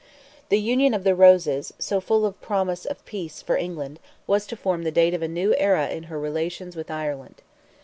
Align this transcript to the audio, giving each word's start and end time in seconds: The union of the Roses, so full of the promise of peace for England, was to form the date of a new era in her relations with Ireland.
The 0.49 0.57
union 0.59 0.95
of 0.95 1.03
the 1.03 1.13
Roses, 1.13 1.73
so 1.77 2.01
full 2.01 2.25
of 2.25 2.33
the 2.39 2.43
promise 2.43 2.85
of 2.85 3.05
peace 3.05 3.43
for 3.43 3.55
England, 3.55 3.99
was 4.25 4.47
to 4.47 4.55
form 4.57 4.81
the 4.81 4.89
date 4.89 5.13
of 5.13 5.21
a 5.21 5.27
new 5.27 5.53
era 5.57 5.89
in 5.89 6.05
her 6.09 6.19
relations 6.19 6.75
with 6.75 6.89
Ireland. 6.89 7.43